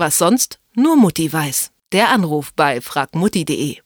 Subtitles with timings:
[0.00, 1.72] Was sonst nur Mutti weiß.
[1.92, 3.76] Der Anruf bei fragmutti.de.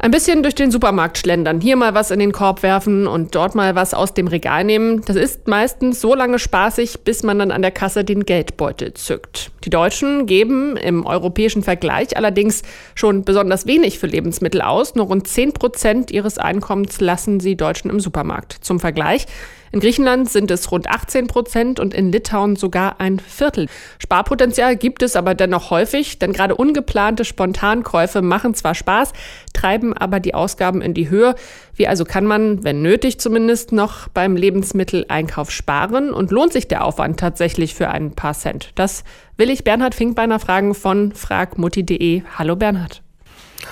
[0.00, 3.54] Ein bisschen durch den Supermarkt schlendern, hier mal was in den Korb werfen und dort
[3.54, 5.00] mal was aus dem Regal nehmen.
[5.06, 9.50] Das ist meistens so lange spaßig, bis man dann an der Kasse den Geldbeutel zückt.
[9.64, 12.62] Die Deutschen geben im europäischen Vergleich allerdings
[12.94, 14.94] schon besonders wenig für Lebensmittel aus.
[14.94, 18.58] Nur rund 10 Prozent ihres Einkommens lassen sie Deutschen im Supermarkt.
[18.60, 19.26] Zum Vergleich.
[19.72, 23.66] In Griechenland sind es rund 18 Prozent und in Litauen sogar ein Viertel.
[23.98, 29.12] Sparpotenzial gibt es aber dennoch häufig, denn gerade ungeplante Spontankäufe machen zwar Spaß,
[29.52, 31.34] treiben aber die Ausgaben in die Höhe.
[31.74, 36.84] Wie also kann man, wenn nötig zumindest, noch beim Lebensmitteleinkauf sparen und lohnt sich der
[36.84, 38.70] Aufwand tatsächlich für ein paar Cent?
[38.74, 39.04] Das
[39.36, 42.22] will ich Bernhard Finkbeiner fragen von fragmutti.de.
[42.36, 43.02] Hallo Bernhard.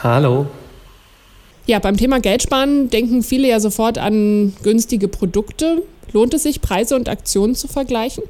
[0.02, 0.47] Hallo.
[1.66, 5.83] Ja, beim Thema Geldsparen denken viele ja sofort an günstige Produkte.
[6.12, 8.23] Lohnt es sich, Preise und Aktionen zu vergleichen?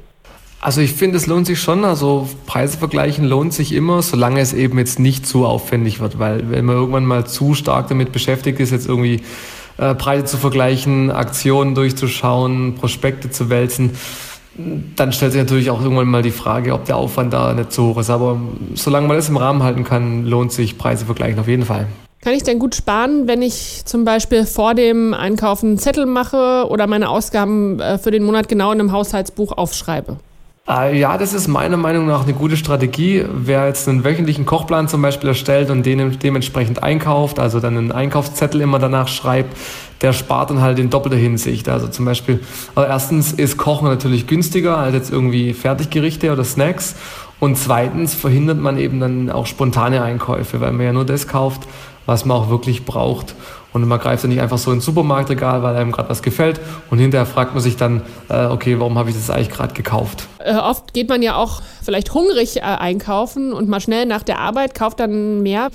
[0.59, 1.85] Also ich finde, es lohnt sich schon.
[1.85, 6.17] Also Preise vergleichen lohnt sich immer, solange es eben jetzt nicht zu aufwendig wird.
[6.17, 9.21] Weil wenn man irgendwann mal zu stark damit beschäftigt ist, jetzt irgendwie
[9.77, 13.91] äh, Preise zu vergleichen, Aktionen durchzuschauen, Prospekte zu wälzen,
[14.95, 17.89] dann stellt sich natürlich auch irgendwann mal die Frage, ob der Aufwand da nicht so
[17.89, 18.09] hoch ist.
[18.09, 18.41] Aber
[18.73, 21.85] solange man das im Rahmen halten kann, lohnt sich Preise vergleichen auf jeden Fall.
[22.21, 26.65] Kann ich denn gut sparen, wenn ich zum Beispiel vor dem Einkaufen einen Zettel mache
[26.69, 30.17] oder meine Ausgaben äh, für den Monat genau in einem Haushaltsbuch aufschreibe?
[30.67, 33.23] Äh, ja, das ist meiner Meinung nach eine gute Strategie.
[33.31, 37.91] Wer jetzt einen wöchentlichen Kochplan zum Beispiel erstellt und den dementsprechend einkauft, also dann einen
[37.93, 39.55] Einkaufszettel immer danach schreibt,
[40.01, 41.69] der spart dann halt in doppelter Hinsicht.
[41.69, 42.41] Also zum Beispiel,
[42.75, 46.95] also erstens ist Kochen natürlich günstiger als jetzt irgendwie Fertiggerichte oder Snacks.
[47.39, 51.67] Und zweitens verhindert man eben dann auch spontane Einkäufe, weil man ja nur das kauft,
[52.05, 53.35] was man auch wirklich braucht.
[53.73, 56.59] Und man greift ja nicht einfach so ins Supermarktregal, weil einem gerade was gefällt.
[56.89, 60.27] Und hinterher fragt man sich dann, äh, okay, warum habe ich das eigentlich gerade gekauft?
[60.39, 64.39] Äh, oft geht man ja auch vielleicht hungrig äh, einkaufen und mal schnell nach der
[64.39, 65.69] Arbeit kauft dann mehr.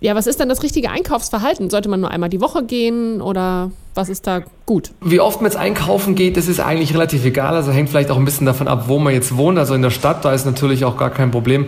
[0.00, 1.70] Ja, was ist dann das richtige Einkaufsverhalten?
[1.70, 4.90] Sollte man nur einmal die Woche gehen oder was ist da gut?
[5.00, 7.54] Wie oft man jetzt einkaufen geht, das ist eigentlich relativ egal.
[7.54, 9.58] Also hängt vielleicht auch ein bisschen davon ab, wo man jetzt wohnt.
[9.58, 11.66] Also in der Stadt, da ist natürlich auch gar kein Problem,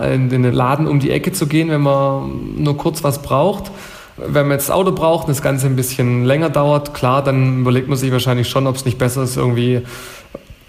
[0.00, 3.70] in den Laden um die Ecke zu gehen, wenn man nur kurz was braucht.
[4.16, 7.60] Wenn man jetzt das Auto braucht und das Ganze ein bisschen länger dauert, klar, dann
[7.60, 9.82] überlegt man sich wahrscheinlich schon, ob es nicht besser ist, irgendwie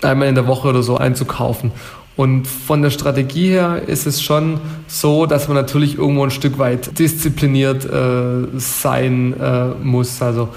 [0.04, 1.72] einmal in der Woche oder so einzukaufen.
[2.16, 6.60] Und von der Strategie her ist es schon so, dass man natürlich irgendwo ein Stück
[6.60, 10.22] weit diszipliniert äh, sein äh, muss.
[10.22, 10.50] Also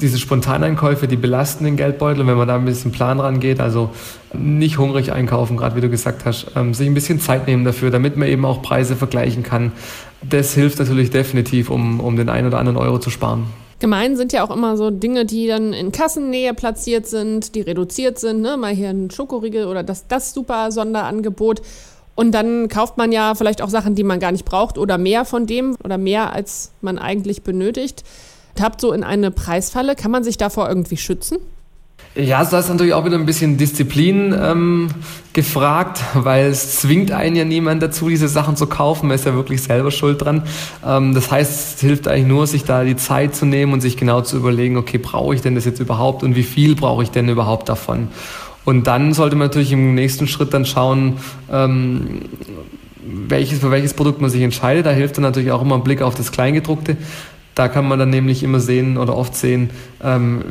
[0.00, 2.26] diese Spontaneinkäufe, die belasten den Geldbeutel.
[2.26, 3.90] Wenn man da ein bisschen Plan rangeht, also
[4.32, 7.90] nicht hungrig einkaufen, gerade wie du gesagt hast, ähm, sich ein bisschen Zeit nehmen dafür,
[7.90, 9.72] damit man eben auch Preise vergleichen kann.
[10.22, 13.44] Das hilft natürlich definitiv, um, um den einen oder anderen Euro zu sparen.
[13.78, 18.18] Gemein sind ja auch immer so Dinge, die dann in Kassennähe platziert sind, die reduziert
[18.18, 18.40] sind.
[18.40, 18.56] Ne?
[18.56, 21.60] Mal hier ein Schokoriegel oder das, das super Sonderangebot.
[22.14, 25.26] Und dann kauft man ja vielleicht auch Sachen, die man gar nicht braucht oder mehr
[25.26, 28.04] von dem oder mehr, als man eigentlich benötigt.
[28.56, 29.94] Tappt so in eine Preisfalle.
[29.94, 31.38] Kann man sich davor irgendwie schützen?
[32.16, 34.88] Ja, da ist natürlich auch wieder ein bisschen Disziplin ähm,
[35.34, 39.08] gefragt, weil es zwingt einen ja niemand dazu, diese Sachen zu kaufen.
[39.08, 40.42] Man ist ja wirklich selber schuld dran.
[40.84, 43.98] Ähm, das heißt, es hilft eigentlich nur, sich da die Zeit zu nehmen und sich
[43.98, 47.10] genau zu überlegen, okay, brauche ich denn das jetzt überhaupt und wie viel brauche ich
[47.10, 48.08] denn überhaupt davon?
[48.64, 51.18] Und dann sollte man natürlich im nächsten Schritt dann schauen,
[51.52, 52.22] ähm,
[53.06, 54.86] welches, für welches Produkt man sich entscheidet.
[54.86, 56.96] Da hilft dann natürlich auch immer ein Blick auf das Kleingedruckte.
[57.56, 59.70] Da kann man dann nämlich immer sehen oder oft sehen,
[60.04, 60.44] ähm,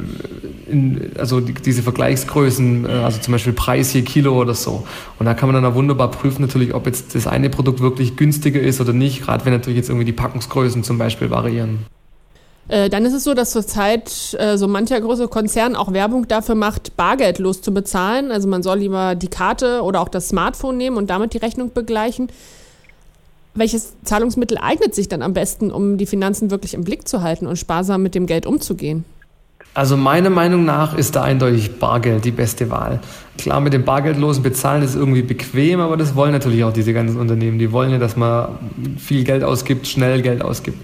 [0.67, 4.87] in, also die, diese Vergleichsgrößen, äh, also zum Beispiel Preis je Kilo oder so.
[5.19, 8.15] Und da kann man dann auch wunderbar prüfen natürlich, ob jetzt das eine Produkt wirklich
[8.15, 11.85] günstiger ist oder nicht, gerade wenn natürlich jetzt irgendwie die Packungsgrößen zum Beispiel variieren.
[12.69, 16.55] Äh, dann ist es so, dass zurzeit äh, so mancher große Konzern auch Werbung dafür
[16.55, 18.31] macht, bargeldlos zu bezahlen.
[18.31, 21.71] Also man soll lieber die Karte oder auch das Smartphone nehmen und damit die Rechnung
[21.71, 22.29] begleichen
[23.55, 27.47] welches Zahlungsmittel eignet sich dann am besten, um die Finanzen wirklich im Blick zu halten
[27.47, 29.05] und sparsam mit dem Geld umzugehen?
[29.73, 33.01] Also meiner Meinung nach ist da eindeutig Bargeld die beste Wahl.
[33.37, 37.19] Klar, mit dem bargeldlosen Bezahlen ist irgendwie bequem, aber das wollen natürlich auch diese ganzen
[37.19, 37.59] Unternehmen.
[37.59, 38.57] Die wollen ja, dass man
[38.97, 40.77] viel Geld ausgibt, schnell Geld ausgibt.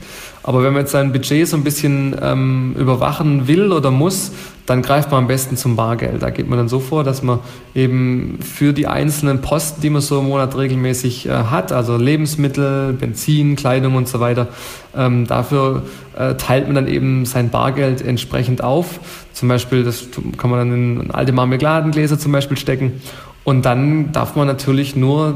[0.43, 4.33] Aber wenn man jetzt sein Budget so ein bisschen ähm, überwachen will oder muss,
[4.65, 6.21] dann greift man am besten zum Bargeld.
[6.21, 7.39] Da geht man dann so vor, dass man
[7.73, 12.93] eben für die einzelnen Posten, die man so im Monat regelmäßig äh, hat, also Lebensmittel,
[12.93, 14.47] Benzin, Kleidung und so weiter,
[14.95, 15.83] ähm, dafür
[16.17, 18.99] äh, teilt man dann eben sein Bargeld entsprechend auf.
[19.33, 23.01] Zum Beispiel, das kann man dann in alte Marmeladengläser zum Beispiel stecken
[23.43, 25.33] Und dann darf man natürlich nur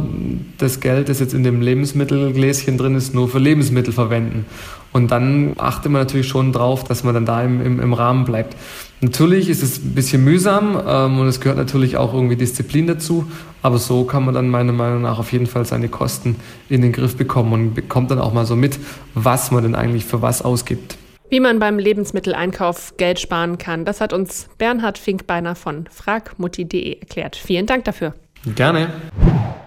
[0.60, 4.46] das Geld, das jetzt in dem Lebensmittelgläschen drin ist, nur für Lebensmittel verwenden.
[4.94, 8.24] Und dann achtet man natürlich schon drauf, dass man dann da im, im, im Rahmen
[8.24, 8.56] bleibt.
[9.02, 13.26] Natürlich ist es ein bisschen mühsam ähm, und es gehört natürlich auch irgendwie Disziplin dazu,
[13.62, 16.38] aber so kann man dann meiner Meinung nach auf jeden Fall seine Kosten
[16.70, 18.80] in den Griff bekommen und bekommt dann auch mal so mit,
[19.14, 20.98] was man denn eigentlich für was ausgibt.
[21.36, 27.36] Wie man beim Lebensmitteleinkauf Geld sparen kann, das hat uns Bernhard Finkbeiner von fragmutti.de erklärt.
[27.36, 28.14] Vielen Dank dafür.
[28.56, 28.90] Gerne.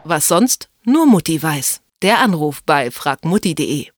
[0.03, 1.83] Was sonst nur Mutti weiß.
[2.01, 3.89] Der Anruf bei fragmutti.de.